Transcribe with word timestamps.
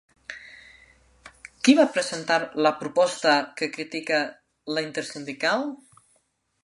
Qui 1.67 1.75
va 1.81 1.85
presentar 1.97 2.37
la 2.67 2.71
proposta 2.79 3.35
que 3.61 3.69
critica 3.77 4.23
la 4.79 4.85
Intersindical? 4.87 5.69